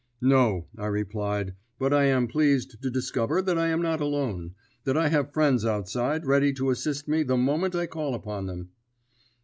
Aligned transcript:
"No," 0.23 0.65
I 0.79 0.87
replied, 0.87 1.53
"but 1.77 1.93
I 1.93 2.05
am 2.05 2.27
pleased 2.27 2.81
to 2.81 2.89
discover 2.89 3.39
that 3.43 3.59
I 3.59 3.67
am 3.67 3.83
not 3.83 4.01
alone, 4.01 4.55
that 4.83 4.97
I 4.97 5.09
have 5.09 5.31
friends 5.31 5.63
outside 5.63 6.25
ready 6.25 6.51
to 6.53 6.71
assist 6.71 7.07
me 7.07 7.21
the 7.21 7.37
moment 7.37 7.75
I 7.75 7.85
call 7.85 8.15
upon 8.15 8.47
them." 8.47 8.69